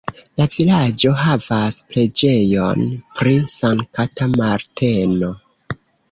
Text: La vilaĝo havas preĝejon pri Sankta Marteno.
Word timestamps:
La 0.39 0.45
vilaĝo 0.53 1.09
havas 1.17 1.75
preĝejon 1.91 2.81
pri 3.19 3.33
Sankta 3.55 4.27
Marteno. 4.39 5.31